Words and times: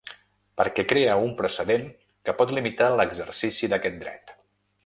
Perquè 0.61 0.85
crea 0.93 1.17
un 1.25 1.35
precedent 1.43 1.85
que 2.29 2.37
pot 2.41 2.57
limitar 2.61 2.91
l’exercici 2.97 3.71
d’aquest 3.75 4.05
dret. 4.07 4.39